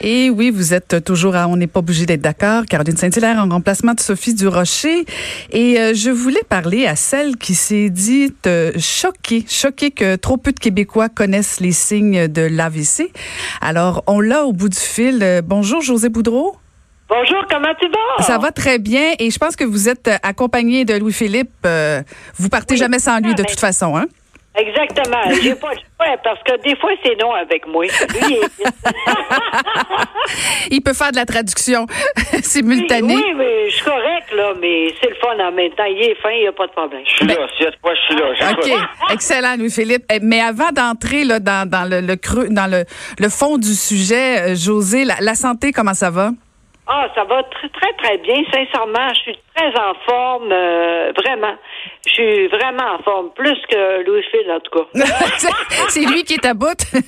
Et 0.00 0.30
oui, 0.30 0.50
vous 0.50 0.74
êtes 0.74 1.04
toujours 1.04 1.36
à 1.36 1.48
On 1.48 1.56
n'est 1.56 1.66
pas 1.66 1.80
obligé 1.80 2.06
d'être 2.06 2.20
d'accord. 2.20 2.64
Caroline 2.66 2.96
Saint-Hilaire 2.96 3.38
en 3.38 3.48
remplacement 3.48 3.94
de 3.94 4.00
Sophie 4.00 4.34
Durocher. 4.34 5.04
Et 5.52 5.78
euh, 5.80 5.94
je 5.94 6.10
voulais 6.10 6.42
parler 6.48 6.86
à 6.86 6.96
celle 6.96 7.36
qui 7.36 7.54
s'est 7.54 7.90
dite 7.90 8.46
euh, 8.46 8.72
choquée, 8.78 9.44
choquée 9.48 9.90
que 9.90 10.16
trop 10.16 10.36
peu 10.36 10.52
de 10.52 10.58
Québécois 10.58 11.08
connaissent 11.08 11.60
les 11.60 11.72
signes 11.72 12.28
de 12.28 12.42
l'AVC. 12.42 13.12
Alors, 13.60 14.02
on 14.06 14.20
l'a 14.20 14.44
au 14.44 14.52
bout 14.52 14.68
du 14.68 14.78
fil. 14.78 15.20
Euh, 15.22 15.42
bonjour, 15.42 15.80
José 15.80 16.08
Boudreau. 16.08 16.56
Bonjour, 17.08 17.44
comment 17.48 17.74
tu 17.80 17.86
vas? 17.88 18.24
Ça 18.24 18.38
va 18.38 18.50
très 18.50 18.78
bien 18.78 19.12
et 19.18 19.30
je 19.30 19.38
pense 19.38 19.56
que 19.56 19.64
vous 19.64 19.88
êtes 19.88 20.10
accompagné 20.22 20.84
de 20.84 20.94
Louis-Philippe. 20.94 21.66
vous 22.36 22.48
partez 22.48 22.76
jamais 22.76 22.98
sans 22.98 23.20
lui 23.20 23.34
de 23.34 23.42
toute 23.42 23.60
façon, 23.60 23.96
hein? 23.96 24.06
Exactement. 24.56 25.22
J'ai 25.42 25.54
pas 25.56 25.70
ouais, 25.70 26.16
parce 26.22 26.40
que 26.44 26.62
des 26.62 26.76
fois 26.76 26.90
c'est 27.02 27.20
non 27.20 27.32
avec 27.32 27.66
moi. 27.66 27.84
Lui, 27.84 28.38
il, 30.70 30.80
peut 30.84 30.94
faire 30.94 31.10
de 31.10 31.16
la 31.16 31.26
traduction 31.26 31.86
simultanée. 32.42 33.16
Oui, 33.16 33.34
mais 33.36 33.68
je 33.68 33.74
suis 33.74 33.84
correct 33.84 34.32
là, 34.32 34.52
mais 34.60 34.94
c'est 35.00 35.10
le 35.10 35.16
fun 35.16 35.36
en 35.40 35.50
même 35.50 35.72
temps. 35.72 35.84
Il 35.84 36.02
est 36.02 36.14
fin, 36.22 36.30
il 36.30 36.42
n'y 36.42 36.46
a 36.46 36.52
pas 36.52 36.68
de 36.68 36.72
problème. 36.72 37.02
Je 37.04 37.14
suis 37.16 37.26
là, 37.26 37.34
si 37.58 37.64
fois 37.82 37.94
je 37.94 38.00
suis 38.00 38.14
là. 38.14 38.52
OK. 38.52 38.70
Excellent, 39.12 39.56
Louis-Philippe. 39.58 40.04
Eh, 40.12 40.20
mais 40.22 40.40
avant 40.40 40.70
d'entrer 40.70 41.24
là 41.24 41.40
dans, 41.40 41.68
dans 41.68 41.88
le, 41.88 42.00
le, 42.00 42.14
creux, 42.16 42.46
dans 42.48 42.70
le, 42.70 42.84
le 43.18 43.28
fond 43.28 43.58
du 43.58 43.74
sujet, 43.74 44.52
euh, 44.52 44.54
José, 44.54 45.04
la, 45.04 45.16
la 45.20 45.34
santé, 45.34 45.72
comment 45.72 45.94
ça 45.94 46.10
va? 46.10 46.30
Ah, 46.86 47.08
ça 47.14 47.24
va 47.24 47.42
très, 47.44 47.68
très, 47.70 47.92
très 47.94 48.18
bien. 48.18 48.36
Sincèrement, 48.52 49.08
je 49.14 49.20
suis 49.20 49.38
très 49.54 49.68
en 49.68 49.94
forme, 50.06 50.50
euh, 50.52 51.12
vraiment. 51.16 51.54
Je 52.06 52.12
suis 52.12 52.48
vraiment 52.48 52.96
en 52.98 53.02
forme, 53.02 53.30
plus 53.34 53.56
que 53.70 54.04
Louis 54.04 54.22
Phil, 54.30 54.50
en 54.50 54.60
tout 54.60 54.78
cas. 54.78 55.06
c'est 55.88 56.04
lui 56.04 56.24
qui 56.24 56.34
est 56.34 56.44
à 56.44 56.54
bout. 56.54 56.76
oui, 56.92 57.00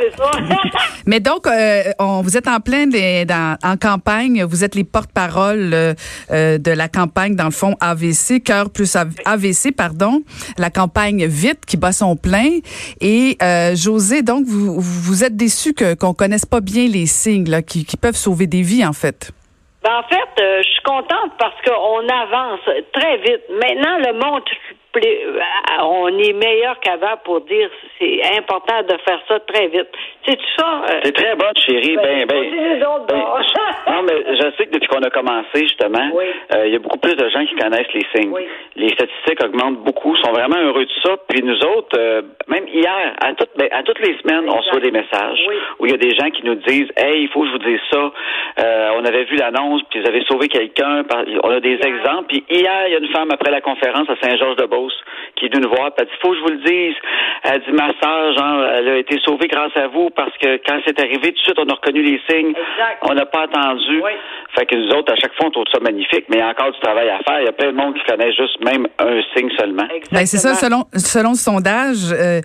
c'est 0.00 0.16
ça. 0.16 0.30
Mais 1.06 1.20
donc, 1.20 1.46
euh, 1.46 1.82
on, 1.98 2.22
vous 2.22 2.36
êtes 2.36 2.48
en 2.48 2.60
plein 2.60 2.86
dans, 2.86 3.56
en 3.62 3.76
campagne. 3.76 4.44
Vous 4.44 4.64
êtes 4.64 4.74
les 4.74 4.84
porte-parole 4.84 5.70
euh, 5.74 6.58
de 6.58 6.70
la 6.70 6.88
campagne, 6.88 7.34
dans 7.34 7.44
le 7.44 7.50
fond, 7.50 7.74
AVC, 7.80 8.42
cœur 8.42 8.70
plus 8.70 8.96
AVC, 8.96 9.74
pardon. 9.76 10.22
La 10.56 10.70
campagne 10.70 11.26
Vite 11.26 11.66
qui 11.66 11.76
bat 11.76 11.92
son 11.92 12.16
plein. 12.16 12.58
Et 13.00 13.36
José, 13.74 14.22
donc, 14.22 14.46
vous, 14.46 14.80
vous 14.80 15.24
êtes 15.24 15.36
déçu 15.36 15.74
que 15.74 15.94
qu'on 15.94 16.14
connaisse 16.14 16.46
pas 16.46 16.60
bien 16.60 16.88
les 16.88 17.06
signes 17.06 17.48
là, 17.48 17.62
qui, 17.62 17.84
qui 17.84 17.96
peuvent 17.96 18.16
sauver 18.16 18.46
des 18.46 18.62
vies, 18.62 18.86
en 18.86 18.92
fait. 18.92 19.32
Ben, 19.82 19.94
en 19.94 20.02
fait, 20.02 20.42
euh, 20.42 20.62
je 20.62 20.68
suis 20.68 20.82
contente 20.82 21.32
parce 21.38 21.54
qu'on 21.62 22.08
avance 22.08 22.60
très 22.92 23.16
vite. 23.18 23.42
Maintenant, 23.48 23.98
le 23.98 24.12
monde 24.14 24.42
on 25.80 26.08
est 26.18 26.32
meilleur 26.32 26.78
qu'avant 26.80 27.16
pour 27.24 27.40
dire 27.42 27.68
c'est 27.98 28.20
important 28.36 28.82
de 28.82 28.96
faire 29.06 29.20
ça 29.28 29.40
très 29.40 29.68
vite. 29.68 29.88
C'est 30.26 30.38
ça. 30.58 30.82
Euh, 30.90 31.00
c'est 31.04 31.12
très 31.12 31.34
bon, 31.36 31.46
chérie. 31.56 31.96
Ben, 31.96 32.26
ben, 32.26 32.50
ben, 32.50 32.78
non, 33.88 34.02
mais 34.02 34.36
je 34.36 34.56
sais 34.56 34.66
que 34.66 34.72
depuis 34.72 34.88
qu'on 34.88 35.02
a 35.02 35.10
commencé, 35.10 35.62
justement, 35.62 36.10
euh, 36.54 36.66
il 36.66 36.72
y 36.72 36.76
a 36.76 36.78
beaucoup 36.78 36.98
plus 36.98 37.14
de 37.14 37.28
gens 37.28 37.44
qui 37.46 37.54
connaissent 37.56 37.92
les 37.94 38.06
signes. 38.14 38.32
Les 38.76 38.90
statistiques 38.90 39.42
augmentent 39.42 39.82
beaucoup, 39.84 40.16
sont 40.16 40.32
vraiment 40.32 40.58
heureux 40.58 40.84
de 40.84 40.90
ça. 41.02 41.16
Puis 41.28 41.42
nous 41.42 41.60
autres, 41.64 41.98
même 42.48 42.66
hier, 42.68 43.14
à, 43.20 43.32
toutes, 43.34 43.50
ben, 43.56 43.68
à 43.72 43.82
toutes 43.82 44.00
les 44.00 44.16
semaines, 44.18 44.48
on 44.48 44.56
reçoit 44.58 44.80
des 44.80 44.90
messages 44.90 45.40
où 45.78 45.86
il 45.86 45.92
y 45.92 45.94
a 45.94 45.98
des 45.98 46.14
gens 46.14 46.30
qui 46.30 46.44
nous 46.44 46.56
disent 46.56 46.90
Hey, 46.96 47.22
il 47.22 47.28
faut 47.28 47.42
que 47.42 47.46
je 47.46 47.52
vous 47.52 47.58
dise 47.58 47.80
ça. 47.90 48.10
on 48.96 49.04
avait 49.04 49.24
vu 49.24 49.36
l'annonce, 49.36 49.82
puis 49.90 50.00
ils 50.00 50.08
avaient 50.08 50.24
sauvé 50.24 50.48
quelqu'un. 50.48 51.04
On 51.42 51.50
a 51.50 51.60
des 51.60 51.78
exemples. 51.82 52.26
Puis 52.28 52.44
hier, 52.50 52.86
il 52.86 52.92
y 52.92 52.96
a 52.96 52.98
une 52.98 53.12
femme 53.12 53.30
après 53.32 53.50
la 53.50 53.60
conférence 53.60 54.08
à 54.08 54.16
Saint-Georges-de-Beauce 54.22 54.87
qui 55.36 55.46
est 55.46 55.48
d'une 55.48 55.66
voix. 55.66 55.90
Elle 55.98 56.06
dit, 56.06 56.12
faut 56.20 56.30
que 56.30 56.36
je 56.36 56.42
vous 56.42 56.50
le 56.50 56.64
dise. 56.64 56.96
Elle 57.44 57.60
dit, 57.60 57.72
ma 57.72 57.88
soeur, 58.00 58.36
genre, 58.36 58.64
elle 58.74 58.88
a 58.88 58.96
été 58.98 59.18
sauvée 59.24 59.48
grâce 59.48 59.76
à 59.76 59.88
vous 59.88 60.10
parce 60.10 60.36
que 60.38 60.60
quand 60.66 60.80
c'est 60.86 60.98
arrivé, 61.00 61.32
tout 61.32 61.38
de 61.38 61.38
suite, 61.38 61.58
on 61.58 61.68
a 61.68 61.74
reconnu 61.74 62.02
les 62.02 62.20
signes. 62.28 62.52
On 63.02 63.14
n'a 63.14 63.26
pas 63.26 63.42
attendu. 63.42 64.02
Fait 64.56 64.66
que 64.66 64.76
nous 64.76 64.90
autres, 64.94 65.12
à 65.12 65.16
chaque 65.16 65.34
fois, 65.34 65.46
on 65.46 65.50
trouve 65.50 65.64
ça 65.72 65.80
magnifique, 65.80 66.24
mais 66.28 66.36
il 66.36 66.40
y 66.40 66.42
a 66.42 66.48
encore 66.48 66.72
du 66.72 66.80
travail 66.80 67.08
à 67.08 67.18
faire. 67.18 67.40
Il 67.40 67.44
y 67.44 67.48
a 67.48 67.52
plein 67.52 67.72
de 67.72 67.76
monde 67.76 67.94
qui 67.94 68.04
connaît 68.04 68.32
juste 68.32 68.62
même 68.64 68.86
un 68.98 69.20
signe 69.34 69.50
seulement. 69.58 69.86
Ben, 70.12 70.26
c'est 70.26 70.38
ça, 70.38 70.54
selon, 70.54 70.84
selon 70.94 71.30
le 71.30 71.36
sondage, 71.36 72.12
euh, 72.12 72.40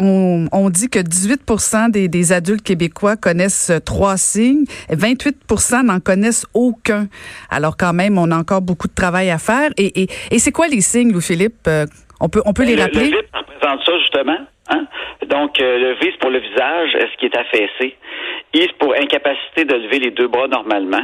on, 0.00 0.46
on, 0.52 0.70
dit 0.70 0.88
que 0.88 0.98
18 0.98 1.90
des, 1.90 2.08
des 2.08 2.32
adultes 2.32 2.62
québécois 2.64 3.16
connaissent 3.16 3.72
trois 3.84 4.16
signes, 4.16 4.64
28% 4.90 5.84
n'en 5.84 6.00
connaissent 6.00 6.46
aucun. 6.54 7.06
Alors 7.50 7.76
quand 7.76 7.92
même, 7.92 8.18
on 8.18 8.30
a 8.30 8.36
encore 8.36 8.62
beaucoup 8.62 8.88
de 8.88 8.94
travail 8.94 9.30
à 9.30 9.38
faire. 9.38 9.70
Et, 9.76 10.02
et, 10.02 10.08
et 10.30 10.38
c'est 10.38 10.52
quoi 10.52 10.68
les 10.68 10.80
signes, 10.80 11.12
Louis-Philippe? 11.12 11.63
Euh, 11.68 11.86
on 12.20 12.28
peut, 12.28 12.42
on 12.46 12.52
peut 12.52 12.64
les 12.64 12.76
rappeler? 12.76 13.10
Le, 13.10 13.18
le 13.18 13.38
représente 13.38 13.84
ça, 13.84 13.98
justement. 13.98 14.38
Hein? 14.68 14.86
Donc, 15.26 15.60
euh, 15.60 15.78
le 15.78 15.92
V, 15.94 15.98
c'est 16.02 16.18
pour 16.18 16.30
le 16.30 16.38
visage, 16.38 16.90
ce 16.92 17.16
qui 17.18 17.26
est 17.26 17.36
affaissé? 17.36 17.96
I, 18.54 18.60
c'est 18.60 18.78
pour 18.78 18.94
incapacité 18.94 19.64
de 19.64 19.74
lever 19.74 19.98
les 19.98 20.10
deux 20.10 20.28
bras 20.28 20.46
normalement. 20.48 21.02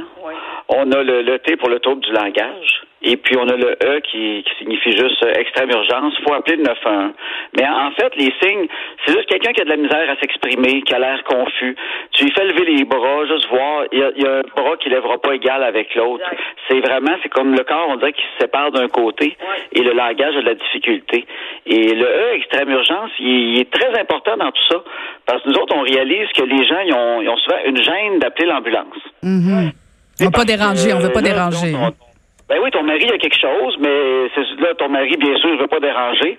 On 0.69 0.91
a 0.93 1.03
le, 1.03 1.23
le 1.23 1.39
T 1.41 1.57
pour 1.57 1.69
le 1.69 1.81
trouble 1.81 2.01
du 2.03 2.13
langage. 2.13 2.83
Et 3.03 3.17
puis, 3.17 3.37
on 3.39 3.49
a 3.49 3.57
le 3.57 3.77
E 3.83 4.01
qui, 4.01 4.45
qui 4.45 4.53
signifie 4.59 4.93
juste 4.93 5.23
euh, 5.25 5.33
extrême 5.33 5.71
urgence. 5.71 6.13
Il 6.19 6.25
faut 6.25 6.35
appeler 6.35 6.57
le 6.57 6.65
911. 6.65 7.13
Mais 7.57 7.67
en 7.67 7.91
fait, 7.93 8.15
les 8.17 8.33
signes, 8.43 8.67
c'est 9.05 9.13
juste 9.13 9.27
quelqu'un 9.27 9.53
qui 9.53 9.63
a 9.63 9.65
de 9.65 9.71
la 9.71 9.77
misère 9.77 10.11
à 10.11 10.17
s'exprimer, 10.21 10.83
qui 10.83 10.95
a 10.95 10.99
l'air 10.99 11.23
confus. 11.25 11.77
Tu 12.13 12.25
lui 12.25 12.33
fais 12.33 12.45
lever 12.45 12.65
les 12.67 12.85
bras, 12.85 13.27
juste 13.27 13.49
voir. 13.49 13.85
Il 13.93 13.99
y 13.99 14.27
a, 14.27 14.31
un 14.31 14.43
bras 14.55 14.77
qui 14.77 14.91
lèvera 14.91 15.19
pas 15.19 15.35
égal 15.35 15.63
avec 15.63 15.95
l'autre. 15.95 16.25
C'est 16.69 16.81
vraiment, 16.81 17.17
c'est 17.23 17.31
comme 17.31 17.55
le 17.55 17.65
corps, 17.65 17.87
on 17.89 17.97
dirait 17.97 18.13
qu'il 18.13 18.25
se 18.35 18.45
sépare 18.45 18.71
d'un 18.71 18.89
côté 18.89 19.37
et 19.73 19.81
le 19.81 19.93
langage 19.93 20.37
a 20.37 20.43
de 20.43 20.47
la 20.47 20.55
difficulté. 20.55 21.27
Et 21.67 21.95
le 21.95 22.07
E, 22.07 22.35
extrême 22.35 22.71
urgence, 22.71 23.11
il, 23.19 23.61
est 23.61 23.71
très 23.71 23.99
important 23.99 24.37
dans 24.37 24.51
tout 24.51 24.67
ça. 24.69 24.77
Parce 25.27 25.43
que 25.43 25.49
nous 25.49 25.57
autres, 25.57 25.75
on 25.75 25.83
réalise 25.83 26.29
que 26.37 26.43
les 26.43 26.67
gens, 26.67 26.81
ils 26.85 26.93
ont, 26.93 27.23
ils 27.23 27.29
ont 27.29 27.37
souvent 27.39 27.59
une 27.65 27.83
gêne 27.83 28.19
d'appeler 28.19 28.47
l'ambulance. 28.47 28.97
Mm-hmm. 29.25 29.73
On 30.21 30.25
veut 30.25 30.31
pas 30.31 30.45
déranger, 30.45 30.93
on 30.93 30.99
veut 30.99 31.13
pas 31.13 31.23
déranger. 31.23 31.75
Ben 32.51 32.59
oui, 32.61 32.71
ton 32.73 32.83
mari 32.83 33.09
a 33.09 33.17
quelque 33.17 33.41
chose, 33.41 33.77
mais 33.79 34.29
c'est 34.35 34.61
là, 34.61 34.75
ton 34.75 34.89
mari, 34.89 35.15
bien 35.17 35.37
sûr, 35.37 35.51
ne 35.51 35.57
veut 35.59 35.69
pas 35.69 35.79
déranger. 35.79 36.37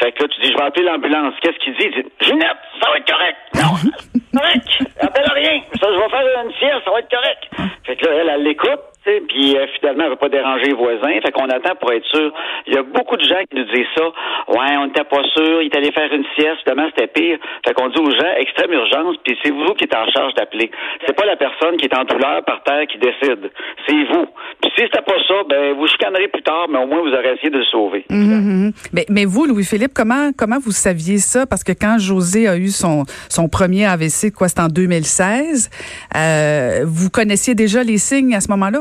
Fait 0.00 0.10
que 0.10 0.24
là, 0.24 0.28
tu 0.28 0.40
dis, 0.40 0.50
je 0.50 0.58
vais 0.58 0.64
appeler 0.64 0.84
l'ambulance. 0.84 1.34
Qu'est-ce 1.40 1.58
qu'il 1.58 1.72
dit? 1.74 1.86
Il 1.86 2.02
dit, 2.02 2.08
Ginette, 2.20 2.58
ça 2.82 2.90
va 2.90 2.96
être 2.96 3.06
correct. 3.06 3.36
Non, 3.54 3.92
correct. 4.40 4.66
Appelle 4.98 5.30
rien. 5.32 5.62
Ça, 5.80 5.86
je 5.88 5.98
vais 6.00 6.08
faire 6.08 6.42
une 6.44 6.52
sieste, 6.54 6.82
ça 6.84 6.90
va 6.90 6.98
être 6.98 7.10
correct. 7.10 7.70
Fait 7.86 7.94
que 7.94 8.06
là, 8.06 8.12
elle, 8.12 8.28
elle 8.30 8.42
l'écoute 8.42 8.80
puis 9.04 9.56
euh, 9.56 9.66
finalement, 9.78 10.04
elle 10.04 10.10
veut 10.10 10.16
pas 10.16 10.28
déranger 10.28 10.66
les 10.66 10.74
voisins. 10.74 11.20
Fait 11.24 11.32
qu'on 11.32 11.48
attend 11.48 11.74
pour 11.80 11.92
être 11.92 12.06
sûr. 12.06 12.32
Il 12.66 12.74
y 12.74 12.78
a 12.78 12.82
beaucoup 12.82 13.16
de 13.16 13.24
gens 13.24 13.42
qui 13.50 13.56
nous 13.56 13.64
disent 13.64 13.90
ça. 13.96 14.04
Ouais, 14.48 14.76
on 14.78 14.86
n'était 14.86 15.04
pas 15.04 15.22
sûr, 15.34 15.62
il 15.62 15.66
est 15.66 15.76
allé 15.76 15.90
faire 15.92 16.12
une 16.12 16.24
sieste, 16.36 16.62
finalement, 16.62 16.88
c'était 16.94 17.08
pire. 17.08 17.38
Fait 17.66 17.74
qu'on 17.74 17.88
dit 17.88 17.98
aux 17.98 18.10
gens, 18.10 18.32
extrême 18.38 18.72
urgence, 18.72 19.16
puis 19.24 19.36
c'est 19.42 19.50
vous 19.50 19.74
qui 19.74 19.84
êtes 19.84 19.96
en 19.96 20.08
charge 20.10 20.34
d'appeler. 20.34 20.70
C'est 21.06 21.16
pas 21.16 21.26
la 21.26 21.36
personne 21.36 21.76
qui 21.76 21.86
est 21.86 21.96
en 21.96 22.04
douleur 22.04 22.44
par 22.44 22.62
terre 22.62 22.86
qui 22.86 22.98
décide. 22.98 23.50
C'est 23.86 24.04
vous. 24.04 24.26
Puis 24.60 24.70
si 24.76 24.84
c'était 24.84 25.02
pas 25.02 25.18
ça, 25.26 25.34
ben 25.48 25.74
vous 25.74 25.86
chicanerez 25.88 26.28
plus 26.28 26.42
tard, 26.42 26.66
mais 26.68 26.78
au 26.78 26.86
moins 26.86 27.00
vous 27.00 27.12
aurez 27.12 27.34
essayé 27.34 27.50
de 27.50 27.58
le 27.58 27.64
sauver. 27.64 28.04
Mhm, 28.10 28.72
mhm. 28.72 28.72
mais, 29.08 29.24
vous, 29.24 29.46
Louis-Philippe, 29.46 29.92
comment 29.94 30.30
comment 30.36 30.58
vous 30.60 30.72
saviez 30.72 31.18
ça? 31.18 31.46
Parce 31.46 31.64
que 31.64 31.72
quand 31.72 31.98
José 31.98 32.46
a 32.48 32.56
eu 32.56 32.68
son, 32.68 33.04
son 33.28 33.48
premier 33.48 33.86
AVC, 33.86 34.32
quoi, 34.32 34.48
c'était 34.48 34.62
en 34.62 34.68
2016, 34.68 35.70
euh, 36.16 36.84
vous 36.86 37.10
connaissiez 37.10 37.54
déjà 37.54 37.82
les 37.82 37.98
signes 37.98 38.34
à 38.34 38.40
ce 38.40 38.50
moment-là? 38.50 38.80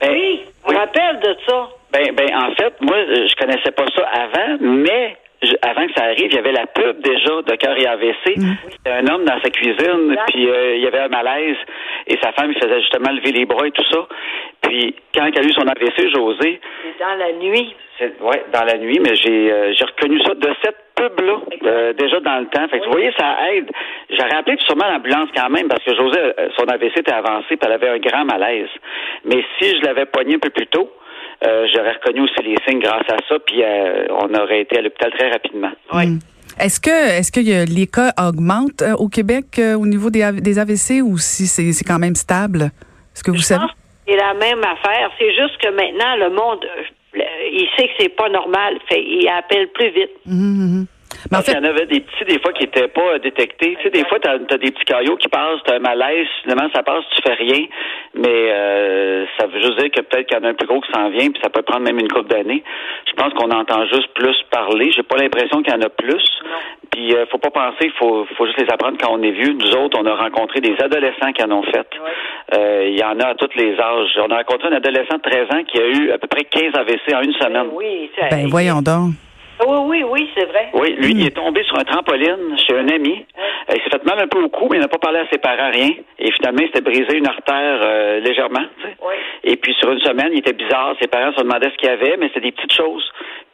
Ben, 0.00 0.10
oui, 0.12 0.44
rappelle 0.64 1.20
de 1.20 1.36
ça. 1.46 1.68
Ben, 1.92 2.14
ben, 2.14 2.28
en 2.36 2.54
fait, 2.54 2.74
moi, 2.80 2.96
je 3.06 3.34
connaissais 3.36 3.72
pas 3.72 3.86
ça 3.96 4.06
avant, 4.06 4.58
mais 4.60 5.16
avant 5.62 5.86
que 5.86 5.92
ça 5.94 6.04
arrive, 6.04 6.26
il 6.26 6.34
y 6.34 6.38
avait 6.38 6.52
la 6.52 6.66
pub 6.66 7.00
déjà 7.00 7.42
de 7.42 7.54
cœur 7.56 7.76
et 7.78 7.86
AVC. 7.86 8.36
Mm. 8.36 8.54
C'était 8.70 8.90
un 8.90 9.06
homme 9.06 9.24
dans 9.24 9.40
sa 9.40 9.50
cuisine, 9.50 10.16
puis 10.28 10.48
euh, 10.48 10.76
il 10.76 10.82
y 10.82 10.86
avait 10.86 11.00
un 11.00 11.08
malaise, 11.08 11.56
et 12.06 12.18
sa 12.22 12.32
femme, 12.32 12.52
il 12.52 12.60
faisait 12.60 12.80
justement 12.80 13.10
lever 13.12 13.32
les 13.32 13.46
bras 13.46 13.66
et 13.66 13.70
tout 13.70 13.84
ça. 13.90 14.06
Puis 14.62 14.94
quand 15.14 15.26
il 15.26 15.38
a 15.38 15.42
eu 15.42 15.52
son 15.52 15.66
AVC, 15.66 16.10
José. 16.12 16.60
C'est 16.82 17.04
dans 17.04 17.14
la 17.14 17.32
nuit. 17.32 17.74
Oui, 18.20 18.36
dans 18.52 18.64
la 18.64 18.78
nuit, 18.78 19.00
mais 19.00 19.16
j'ai 19.16 19.52
euh, 19.52 19.72
j'ai 19.72 19.84
reconnu 19.84 20.20
ça 20.22 20.34
de 20.34 20.50
cette 20.62 20.87
euh, 21.68 21.92
déjà 21.92 22.20
dans 22.20 22.40
le 22.40 22.46
temps. 22.46 22.66
Fait 22.68 22.80
que 22.80 22.84
vous 22.86 22.92
voyez, 22.92 23.12
ça 23.18 23.36
aide. 23.52 23.70
J'aurais 24.10 24.36
appelé 24.36 24.56
sûrement 24.66 24.88
l'ambulance 24.90 25.28
quand 25.36 25.50
même, 25.50 25.68
parce 25.68 25.84
que 25.84 25.94
José, 25.94 26.18
son 26.56 26.64
AVC 26.64 26.98
était 26.98 27.12
avancé, 27.12 27.56
puis 27.56 27.58
elle 27.62 27.72
avait 27.72 27.88
un 27.88 27.98
grand 27.98 28.24
malaise. 28.24 28.68
Mais 29.24 29.44
si 29.58 29.76
je 29.78 29.84
l'avais 29.84 30.06
poigné 30.06 30.36
un 30.36 30.38
peu 30.38 30.50
plus 30.50 30.66
tôt, 30.66 30.90
euh, 31.46 31.66
j'aurais 31.72 31.92
reconnu 31.92 32.22
aussi 32.22 32.42
les 32.42 32.56
signes 32.66 32.80
grâce 32.80 33.08
à 33.08 33.16
ça, 33.28 33.38
puis 33.46 33.62
euh, 33.62 34.06
on 34.10 34.34
aurait 34.34 34.62
été 34.62 34.78
à 34.78 34.82
l'hôpital 34.82 35.12
très 35.12 35.30
rapidement. 35.30 35.70
Oui. 35.92 36.06
Hmm. 36.06 36.18
Est-ce 36.60 36.80
que 36.80 36.90
est-ce 36.90 37.30
que 37.30 37.40
les 37.40 37.86
cas 37.86 38.10
augmentent 38.18 38.82
euh, 38.82 38.94
au 38.98 39.08
Québec 39.08 39.60
au 39.78 39.86
niveau 39.86 40.10
des, 40.10 40.28
des 40.40 40.58
AVC 40.58 41.02
ou 41.04 41.16
si 41.18 41.46
c'est 41.46 41.84
quand 41.84 42.00
même 42.00 42.16
stable? 42.16 42.72
Est-ce 43.14 43.22
que 43.22 43.30
vous 43.30 43.38
savez? 43.38 43.66
c'est 44.06 44.16
la 44.16 44.34
même 44.34 44.64
affaire. 44.64 45.10
C'est 45.18 45.32
juste 45.34 45.58
que 45.58 45.68
maintenant, 45.68 46.16
le 46.16 46.30
monde, 46.30 46.64
il 47.14 47.68
sait 47.76 47.86
que 47.88 47.92
c'est 48.00 48.16
pas 48.16 48.28
normal. 48.30 48.78
Fait, 48.88 49.00
il 49.00 49.28
appelle 49.28 49.68
plus 49.68 49.90
vite. 49.90 50.10
Hum, 50.26 50.32
hum, 50.34 50.86
hum. 51.24 51.28
Mais 51.30 51.38
en 51.38 51.42
fait, 51.42 51.52
il 51.52 51.58
y 51.58 51.60
en 51.60 51.64
avait 51.64 51.86
des 51.86 52.00
petits, 52.00 52.24
des 52.24 52.40
fois, 52.40 52.52
qui 52.52 52.64
n'étaient 52.64 52.88
pas 52.88 53.18
détectés. 53.18 53.76
Tu 53.76 53.82
sais, 53.82 53.90
des 53.90 54.04
fois, 54.04 54.18
tu 54.18 54.28
as, 54.28 54.38
des 54.38 54.70
petits 54.70 54.84
caillots 54.84 55.16
qui 55.16 55.28
passent, 55.28 55.60
tu 55.66 55.72
as 55.72 55.76
un 55.76 55.80
malaise, 55.80 56.26
finalement, 56.42 56.68
ça 56.74 56.82
passe, 56.82 57.04
tu 57.14 57.22
fais 57.22 57.34
rien. 57.34 57.66
Mais 58.14 58.28
euh, 58.28 59.26
ça 59.38 59.46
veut 59.46 59.60
juste 59.60 59.78
dire 59.78 59.90
que 59.90 60.00
peut-être 60.00 60.26
qu'il 60.26 60.38
y 60.38 60.40
en 60.40 60.44
a 60.44 60.50
un 60.50 60.54
plus 60.54 60.66
gros 60.66 60.80
qui 60.80 60.90
s'en 60.92 61.10
vient, 61.10 61.30
puis 61.30 61.40
ça 61.42 61.50
peut 61.50 61.62
prendre 61.62 61.84
même 61.84 61.98
une 61.98 62.08
couple 62.08 62.28
d'années. 62.28 62.62
Je 63.06 63.12
pense 63.12 63.32
qu'on 63.34 63.50
entend 63.50 63.86
juste 63.86 64.08
plus 64.14 64.36
parler. 64.50 64.90
J'ai 64.92 65.02
pas 65.02 65.16
l'impression 65.16 65.62
qu'il 65.62 65.72
y 65.72 65.76
en 65.76 65.82
a 65.82 65.88
plus. 65.88 66.24
Puis, 66.92 67.14
euh, 67.14 67.26
faut 67.30 67.38
pas 67.38 67.50
penser, 67.50 67.86
il 67.86 67.92
faut, 67.92 68.26
faut 68.36 68.46
juste 68.46 68.60
les 68.60 68.70
apprendre 68.70 68.96
quand 69.00 69.12
on 69.12 69.22
est 69.22 69.30
vieux. 69.30 69.52
Nous 69.52 69.72
autres, 69.72 69.98
on 70.00 70.06
a 70.06 70.14
rencontré 70.14 70.60
des 70.60 70.76
adolescents 70.80 71.32
qui 71.32 71.42
en 71.42 71.50
ont 71.50 71.62
fait. 71.62 71.88
Euh, 72.54 72.88
il 72.88 72.98
y 72.98 73.04
en 73.04 73.18
a 73.20 73.28
à 73.28 73.34
tous 73.34 73.54
les 73.56 73.78
âges. 73.78 74.18
On 74.18 74.30
a 74.30 74.38
rencontré 74.38 74.68
un 74.68 74.76
adolescent 74.76 75.16
de 75.16 75.22
13 75.22 75.42
ans 75.52 75.64
qui 75.64 75.78
a 75.78 75.86
eu 75.86 76.10
à 76.12 76.18
peu 76.18 76.26
près 76.26 76.44
15 76.44 76.74
AVC 76.74 77.14
en 77.14 77.22
une 77.22 77.34
semaine. 77.34 77.66
Oui, 77.72 78.10
ben, 78.30 78.48
voyons 78.48 78.82
donc. 78.82 79.12
Oui, 79.66 79.76
oui, 79.86 80.04
oui, 80.04 80.30
c'est 80.36 80.44
vrai. 80.44 80.68
Oui, 80.74 80.94
lui, 80.98 81.12
il 81.12 81.26
est 81.26 81.36
tombé 81.36 81.62
sur 81.64 81.78
un 81.78 81.84
trampoline 81.84 82.56
chez 82.58 82.76
un 82.76 82.88
ami. 82.88 83.26
Il 83.68 83.82
s'est 83.82 83.90
fait 83.90 84.04
mal 84.04 84.20
un 84.20 84.28
peu 84.28 84.40
au 84.42 84.48
cou, 84.48 84.68
mais 84.70 84.78
il 84.78 84.80
n'a 84.80 84.88
pas 84.88 84.98
parlé 84.98 85.18
à 85.18 85.26
ses 85.30 85.38
parents, 85.38 85.70
rien. 85.70 85.90
Et 86.18 86.30
finalement, 86.32 86.60
il 86.62 86.66
s'était 86.66 86.80
brisé 86.80 87.16
une 87.16 87.26
artère 87.26 87.80
euh, 87.82 88.20
légèrement. 88.20 88.64
Oui. 88.84 89.14
Et 89.44 89.56
puis, 89.56 89.74
sur 89.74 89.90
une 89.90 90.00
semaine, 90.00 90.30
il 90.32 90.38
était 90.38 90.52
bizarre. 90.52 90.94
Ses 91.00 91.08
parents 91.08 91.32
se 91.32 91.42
demandaient 91.42 91.70
ce 91.70 91.76
qu'il 91.76 91.88
y 91.88 91.92
avait, 91.92 92.16
mais 92.16 92.28
c'était 92.28 92.40
des 92.40 92.52
petites 92.52 92.72
choses. 92.72 93.04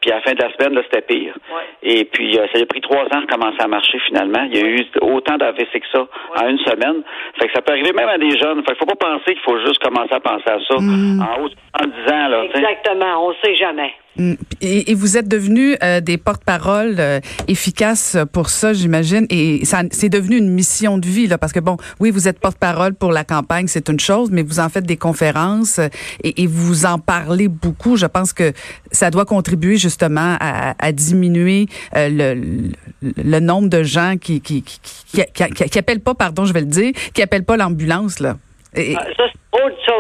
Puis, 0.05 0.13
à 0.13 0.17
la 0.17 0.21
fin 0.21 0.35
de 0.35 0.43
la 0.43 0.53
semaine, 0.53 0.75
là, 0.75 0.83
c'était 0.85 1.01
pire. 1.01 1.35
Et 1.83 2.05
puis, 2.05 2.39
euh, 2.39 2.47
ça 2.53 2.61
a 2.61 2.67
pris 2.67 2.83
trois 2.83 3.05
ans 3.05 3.23
de 3.23 3.27
commencer 3.27 3.57
à 3.59 3.67
marcher, 3.67 3.99
finalement. 4.07 4.45
Il 4.53 4.55
y 4.55 4.61
a 4.61 4.67
eu 4.67 4.85
autant 5.01 5.39
d'AVC 5.39 5.81
que 5.81 5.87
ça 5.91 6.07
en 6.37 6.47
une 6.47 6.59
semaine. 6.59 7.03
Fait 7.39 7.47
que 7.47 7.55
ça 7.55 7.63
peut 7.63 7.73
arriver 7.73 7.93
même 7.95 8.11
à 8.11 8.19
des 8.19 8.37
jeunes. 8.37 8.63
Fait 8.69 8.75
qu'il 8.75 8.81
faut 8.81 8.97
pas 8.97 8.97
penser 8.97 9.33
qu'il 9.33 9.43
faut 9.43 9.59
juste 9.65 9.83
commencer 9.83 10.13
à 10.13 10.21
penser 10.21 10.45
à 10.45 10.59
ça 10.69 10.77
mm. 10.79 11.23
en 11.23 11.43
haut 11.43 11.49
en 11.81 11.87
10 11.87 12.13
ans, 12.13 12.29
là. 12.29 12.45
Exactement. 12.53 13.29
On 13.29 13.35
sait 13.43 13.57
jamais. 13.57 13.95
Mm. 14.17 14.35
Et, 14.61 14.95
vous 14.95 15.17
êtes 15.17 15.29
devenus 15.29 15.77
euh, 15.83 16.01
des 16.01 16.19
porte-parole 16.19 16.97
euh, 16.99 17.21
efficaces 17.49 18.17
pour 18.33 18.49
ça, 18.49 18.73
j'imagine. 18.73 19.27
Et 19.31 19.65
ça, 19.65 19.83
c'est 19.91 20.09
devenu 20.09 20.37
une 20.37 20.51
mission 20.51 20.99
de 20.99 21.07
vie, 21.07 21.27
là, 21.27 21.39
parce 21.39 21.53
que 21.53 21.61
bon, 21.61 21.77
oui, 22.01 22.11
vous 22.11 22.29
êtes 22.29 22.39
porte-parole 22.39 22.95
pour 22.95 23.13
la 23.13 23.25
campagne, 23.25 23.67
c'est 23.67 23.89
une 23.89 24.01
chose, 24.01 24.31
mais 24.31 24.43
vous 24.43 24.61
en 24.61 24.69
faites 24.69 24.87
des 24.87 24.97
conférences 24.97 25.79
euh, 25.79 25.89
et, 26.23 26.47
vous 26.47 26.87
en 26.87 26.99
parlez 26.99 27.49
beaucoup. 27.49 27.97
Je 27.97 28.07
pense 28.07 28.33
que 28.33 28.53
ça 28.93 29.11
doit 29.11 29.25
contribuer 29.25 29.77
justement 29.77 29.94
à, 30.03 30.75
à 30.79 30.93
diminuer 30.93 31.67
le, 31.95 32.71
le, 33.03 33.41
nombre 33.41 33.69
de 33.69 33.83
gens 33.83 34.15
qui 34.21 34.41
qui, 34.41 34.63
qui, 34.63 34.81
qui, 34.81 35.69
qui, 35.69 35.79
appellent 35.79 36.01
pas, 36.01 36.15
pardon, 36.15 36.45
je 36.45 36.53
vais 36.53 36.61
le 36.61 36.67
dire, 36.67 36.93
qui 37.15 37.23
appellent 37.23 37.45
pas 37.45 37.57
l'ambulance, 37.57 38.21
là. 38.21 38.37
Et, 38.77 38.97
ah, 38.99 39.05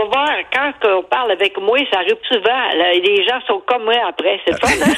voir, 0.06 0.30
quand 0.52 0.72
on 0.88 1.02
parle 1.04 1.32
avec 1.32 1.58
moi, 1.58 1.78
ça 1.92 1.98
arrive 2.00 2.16
souvent. 2.28 2.68
les 2.74 3.24
gens 3.26 3.40
sont 3.46 3.62
comme 3.66 3.84
moi 3.84 3.94
après. 4.08 4.40
C'est 4.46 4.54
hein? 4.54 4.94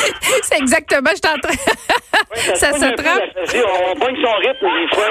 c'est 0.42 0.58
exactement, 0.58 1.10
je 1.14 1.20
t'entends. 1.20 2.54
ça, 2.54 2.72
se 2.72 2.94
trappe. 2.94 3.22
On 3.90 3.98
pogne 3.98 4.16
son 4.22 4.32
rythme, 4.36 4.66
des 4.66 4.88
fois. 4.94 5.08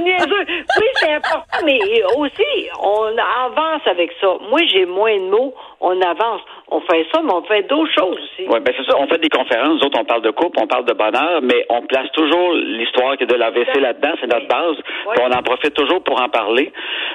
oui, 0.00 0.86
c'est 1.00 1.12
important, 1.14 1.58
mais 1.64 1.80
aussi, 2.16 2.68
on 2.80 3.16
avance 3.18 3.82
avec 3.86 4.10
ça. 4.20 4.28
Moi, 4.48 4.60
j'ai 4.72 4.86
moins 4.86 5.16
de 5.16 5.30
mots, 5.30 5.54
on 5.80 6.00
avance 6.00 6.42
on 6.70 6.80
fait 6.82 7.06
ça, 7.12 7.20
mais 7.22 7.32
on 7.32 7.42
fait 7.42 7.62
d'autres 7.62 7.92
choses 7.92 8.16
aussi. 8.16 8.46
Oui, 8.48 8.60
ben 8.60 8.72
c'est 8.76 8.86
ça. 8.86 8.96
On 8.96 9.08
fait 9.08 9.18
des 9.18 9.28
conférences. 9.28 9.80
Nous 9.80 9.86
autres, 9.86 9.98
on 10.00 10.04
parle 10.04 10.22
de 10.22 10.30
couple, 10.30 10.58
on 10.62 10.66
parle 10.66 10.84
de 10.84 10.92
bonheur, 10.92 11.40
mais 11.42 11.66
on 11.68 11.82
place 11.82 12.10
toujours 12.12 12.52
l'histoire 12.52 13.16
de 13.16 13.34
l'AVC 13.34 13.80
là-dedans. 13.80 14.12
C'est 14.20 14.32
notre 14.32 14.46
base. 14.46 14.76
On 15.20 15.32
en 15.32 15.42
profite 15.42 15.74
toujours 15.74 16.02
pour 16.02 16.20
en 16.20 16.28
parler. 16.28 16.72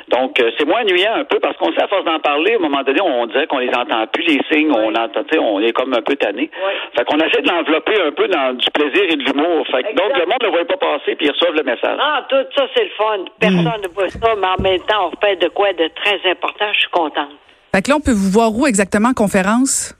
Donc, 0.09 0.39
euh, 0.39 0.51
c'est 0.57 0.67
moins 0.67 0.81
ennuyant 0.81 1.15
un 1.15 1.23
peu 1.23 1.39
parce 1.39 1.55
qu'on 1.57 1.71
sait 1.71 1.81
à 1.81 1.87
force 1.87 2.03
d'en 2.03 2.19
parler, 2.19 2.53
à 2.53 2.55
un 2.57 2.59
moment 2.59 2.83
donné, 2.83 2.99
on 3.01 3.25
dirait 3.27 3.47
qu'on 3.47 3.59
les 3.59 3.73
entend 3.73 4.05
plus, 4.07 4.23
les 4.23 4.41
signes. 4.51 4.71
On 4.71 4.93
entend, 4.93 5.23
on 5.39 5.61
est 5.61 5.71
comme 5.71 5.93
un 5.93 6.01
peu 6.01 6.15
tanné. 6.15 6.49
Fait 6.97 7.05
qu'on 7.05 7.17
essaie 7.17 7.41
de 7.41 7.49
l'envelopper 7.49 8.01
un 8.01 8.11
peu 8.11 8.27
dans 8.27 8.53
du 8.57 8.69
plaisir 8.71 9.03
et 9.03 9.15
de 9.15 9.23
l'humour. 9.23 9.65
Fait 9.67 9.83
que, 9.83 9.95
donc, 9.95 10.17
le 10.17 10.25
monde 10.25 10.41
ne 10.41 10.47
le 10.47 10.51
voit 10.51 10.65
pas 10.65 10.77
passer 10.77 11.15
puis 11.15 11.27
ils 11.27 11.31
reçoivent 11.31 11.55
le 11.55 11.63
message. 11.63 11.97
Ah, 11.99 12.25
tout 12.27 12.43
ça, 12.55 12.67
c'est 12.75 12.83
le 12.83 12.89
fun. 12.97 13.25
Personne 13.39 13.81
ne 13.83 13.87
voit 13.87 14.09
ça, 14.09 14.35
mais 14.37 14.47
en 14.47 14.61
même 14.61 14.81
temps, 14.81 15.11
on 15.11 15.25
fait 15.25 15.37
de 15.37 15.47
quoi 15.47 15.71
de 15.73 15.87
très 15.95 16.19
important. 16.29 16.65
Je 16.73 16.79
suis 16.79 16.89
contente. 16.89 17.31
Fait 17.75 17.81
que 17.81 17.89
là, 17.89 17.97
on 17.97 17.99
peut 17.99 18.15
vous 18.15 18.31
voir 18.31 18.55
où 18.55 18.65
exactement, 18.67 19.11
conférence? 19.13 19.93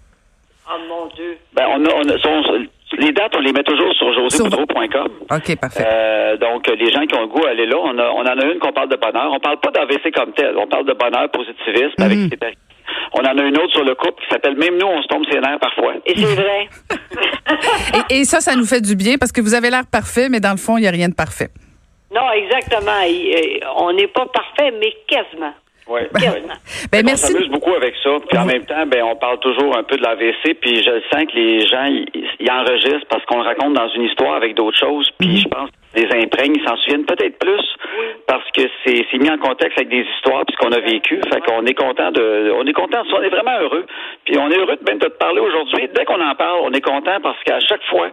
Oh 0.65 0.79
mon 0.87 1.07
Dieu. 1.13 1.35
Ben, 1.51 1.65
on 1.67 1.83
a, 1.83 1.89
on 1.91 2.07
a 2.07 2.57
les 2.97 3.11
dates, 3.11 3.35
on 3.35 3.41
les 3.41 3.51
met 3.51 3.63
toujours 3.63 3.93
sur 3.95 4.13
joséboudreau.com. 4.13 5.09
OK, 5.29 5.59
parfait. 5.59 5.83
Euh, 5.85 6.37
donc, 6.37 6.65
les 6.67 6.89
gens 6.89 7.05
qui 7.05 7.17
ont 7.17 7.23
le 7.23 7.27
goût, 7.27 7.45
allez 7.45 7.65
là. 7.65 7.75
On, 7.83 7.99
a, 7.99 8.09
on 8.11 8.21
en 8.21 8.39
a 8.39 8.45
une 8.45 8.59
qu'on 8.59 8.71
parle 8.71 8.87
de 8.87 8.95
bonheur. 8.95 9.29
On 9.29 9.41
parle 9.41 9.59
pas 9.59 9.71
d'AVC 9.71 10.09
comme 10.15 10.31
tel. 10.31 10.55
On 10.57 10.67
parle 10.67 10.85
de 10.85 10.93
bonheur, 10.93 11.29
positivisme, 11.31 12.01
avec 12.01 12.17
mhm. 12.17 12.53
On 13.11 13.19
en 13.19 13.37
a 13.37 13.43
une 13.43 13.57
autre 13.57 13.73
sur 13.73 13.83
le 13.83 13.93
couple 13.95 14.23
qui 14.23 14.29
s'appelle 14.29 14.55
Même 14.55 14.77
nous, 14.77 14.87
on 14.87 15.01
se 15.01 15.07
tombe 15.07 15.25
ses 15.29 15.41
nerfs 15.41 15.59
parfois. 15.59 15.95
Et 16.05 16.15
c'est 16.15 16.33
vrai. 16.33 16.69
et, 18.09 18.23
ça, 18.23 18.39
ça 18.39 18.55
nous 18.55 18.65
fait 18.65 18.79
du 18.79 18.95
bien 18.95 19.17
parce 19.17 19.33
que 19.33 19.41
vous 19.41 19.53
avez 19.53 19.69
l'air 19.69 19.83
parfait, 19.91 20.29
mais 20.29 20.39
dans 20.39 20.51
le 20.51 20.57
fond, 20.57 20.77
il 20.77 20.81
n'y 20.83 20.87
a 20.87 20.91
rien 20.91 21.09
de 21.09 21.13
parfait. 21.13 21.49
Non, 22.09 22.31
exactement. 22.31 23.03
On 23.75 23.91
n'est 23.91 24.07
pas 24.07 24.27
parfait, 24.27 24.71
mais 24.79 24.93
quasiment. 25.09 25.51
Oui. 25.87 26.01
Ben, 26.91 27.05
on 27.07 27.15
s'amuse 27.15 27.49
beaucoup 27.49 27.73
avec 27.73 27.93
ça. 28.03 28.09
Puis 28.27 28.37
en 28.37 28.45
même 28.45 28.65
temps, 28.65 28.85
ben 28.87 29.03
on 29.03 29.15
parle 29.15 29.39
toujours 29.39 29.77
un 29.77 29.83
peu 29.83 29.97
de 29.97 30.03
l'AVC. 30.03 30.55
Puis 30.59 30.83
je 30.83 31.01
sens 31.11 31.25
que 31.25 31.35
les 31.35 31.61
gens 31.61 31.85
ils 32.39 32.51
enregistrent 32.51 33.07
parce 33.09 33.25
qu'on 33.25 33.37
le 33.37 33.43
raconte 33.43 33.73
dans 33.73 33.89
une 33.89 34.03
histoire 34.03 34.35
avec 34.35 34.55
d'autres 34.55 34.77
choses. 34.77 35.09
Puis 35.19 35.29
mhm. 35.29 35.37
je 35.37 35.47
pense 35.47 35.69
les 35.95 36.07
imprègnent, 36.23 36.55
ils 36.55 36.67
s'en 36.67 36.75
souviennent 36.77 37.05
peut-être 37.05 37.37
plus 37.39 37.65
parce 38.27 38.49
que 38.51 38.61
c'est 38.85 39.17
mis 39.17 39.29
en 39.29 39.37
contexte 39.37 39.77
avec 39.77 39.89
des 39.89 40.05
histoires 40.15 40.43
puis 40.45 40.55
ce 40.57 40.65
qu'on 40.65 40.71
a 40.73 40.79
vécu. 40.79 41.19
Fait 41.31 41.41
qu'on 41.41 41.65
est 41.65 41.73
content 41.73 42.11
de, 42.11 42.51
on 42.57 42.65
est 42.65 42.73
content, 42.73 43.03
on 43.13 43.21
est 43.21 43.29
vraiment 43.29 43.59
heureux. 43.61 43.85
Puis 44.25 44.37
on 44.37 44.49
est 44.49 44.57
heureux 44.57 44.75
de, 44.75 44.83
ben, 44.83 44.97
de 44.97 45.05
te 45.05 45.17
parler 45.17 45.39
aujourd'hui. 45.39 45.87
Dès 45.95 46.05
qu'on 46.05 46.21
en 46.21 46.35
parle, 46.35 46.59
on 46.63 46.71
est 46.71 46.81
content 46.81 47.19
parce 47.21 47.41
qu'à 47.43 47.59
chaque 47.59 47.83
fois, 47.89 48.09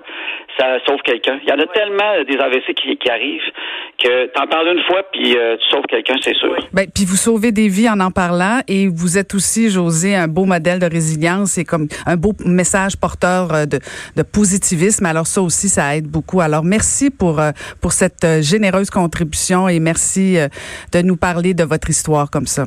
ça 0.58 0.78
sauve 0.86 1.00
quelqu'un. 1.02 1.40
Il 1.42 1.48
y 1.48 1.52
en 1.52 1.58
a 1.58 1.66
tellement 1.66 2.22
des 2.26 2.36
AVC 2.36 2.74
qui, 2.74 2.96
qui 2.96 3.10
arrivent 3.10 3.50
que 3.98 4.26
t'en 4.26 4.46
parles 4.46 4.68
une 4.68 4.82
fois 4.84 5.02
puis 5.12 5.36
euh, 5.36 5.56
tu 5.56 5.68
sauves 5.70 5.86
quelqu'un, 5.88 6.14
c'est 6.20 6.34
sûr. 6.36 6.56
Ben, 6.72 6.86
puis 6.92 7.04
vous 7.04 7.16
sauvez 7.16 7.52
des 7.52 7.68
vies 7.68 7.88
en 7.88 8.00
en 8.00 8.10
parlant 8.10 8.60
et 8.68 8.88
vous 8.88 9.18
êtes 9.18 9.34
aussi, 9.34 9.70
José, 9.70 10.14
un 10.14 10.28
beau 10.28 10.44
modèle 10.44 10.78
de 10.78 10.86
résilience 10.86 11.58
et 11.58 11.64
comme 11.64 11.88
un 12.06 12.16
beau 12.16 12.32
message 12.44 12.96
porteur 12.96 13.52
euh, 13.52 13.66
de, 13.66 13.78
de 14.16 14.22
positivisme. 14.22 15.06
Alors 15.06 15.26
ça 15.26 15.42
aussi, 15.42 15.68
ça 15.68 15.96
aide 15.96 16.06
beaucoup. 16.06 16.40
Alors 16.40 16.64
merci 16.64 17.10
pour 17.10 17.40
euh, 17.40 17.50
pour 17.80 17.92
cette 17.92 18.24
euh, 18.24 18.42
généreuse 18.42 18.90
contribution 18.90 19.68
et 19.68 19.80
merci 19.80 20.38
euh, 20.38 20.48
de 20.92 21.02
nous 21.02 21.16
parler 21.16 21.54
de 21.54 21.64
votre 21.64 21.90
histoire 21.90 22.30
comme 22.30 22.46
ça. 22.46 22.64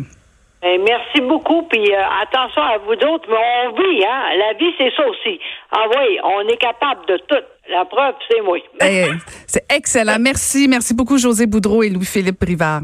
Eh, 0.68 0.80
merci 0.80 1.22
beaucoup, 1.22 1.62
puis 1.64 1.94
euh, 1.94 2.24
attention 2.24 2.62
à 2.64 2.80
vous 2.80 2.94
autres, 2.94 3.28
mais 3.30 3.68
on 3.68 3.76
vit, 3.76 4.04
hein? 4.04 4.36
La 4.36 4.54
vie, 4.58 4.74
c'est 4.78 4.92
ça 4.98 5.08
aussi. 5.08 5.40
Ah 5.72 5.86
oui, 5.90 6.18
on 6.24 6.48
est 6.48 6.58
capable 6.58 7.06
de 7.08 7.18
tout. 7.28 7.44
La 7.70 7.86
preuve, 7.86 8.16
c'est 8.30 8.42
moi. 8.42 8.58
Eh, 8.82 9.12
c'est 9.46 9.66
excellent. 9.70 10.18
Merci. 10.20 10.68
Merci 10.68 10.96
beaucoup, 10.96 11.18
José 11.20 11.46
Boudreau 11.46 11.84
et 11.84 11.90
Louis-Philippe 11.90 12.40
Privard. 12.40 12.82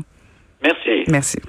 Merci. 0.61 1.05
Merci. 1.07 1.39